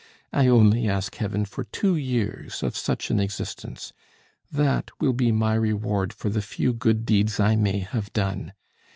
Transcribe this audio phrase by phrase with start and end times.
[0.33, 3.93] I only ask Heaven for two years of such an existence.
[4.51, 8.53] That will be my reward for the few good deeds I may have done.